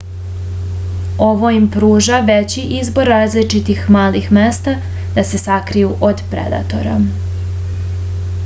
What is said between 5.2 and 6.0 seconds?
se sakriju